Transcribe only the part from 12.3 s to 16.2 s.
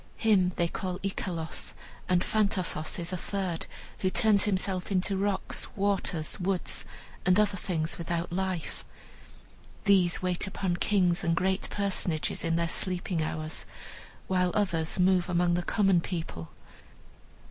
in their sleeping hours, while others move among the common